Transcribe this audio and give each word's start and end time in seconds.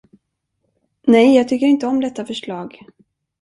Nej, 1.03 1.35
jag 1.37 1.49
tycker 1.49 1.65
inte 1.65 1.87
om 1.87 2.01
detta 2.01 2.25
förslag. 2.25 2.79